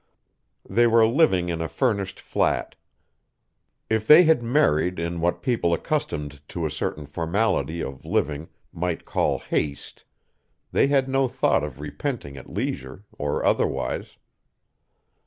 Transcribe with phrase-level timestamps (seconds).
[0.67, 2.73] They were living in a furnished flat.
[3.87, 9.05] If they had married in what people accustomed to a certain formality of living might
[9.05, 10.03] call haste
[10.71, 14.17] they had no thought of repenting at leisure, or otherwise.